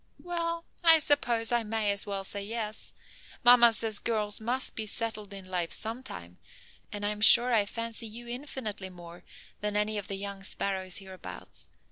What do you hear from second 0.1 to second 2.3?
"Well, I suppose I may as well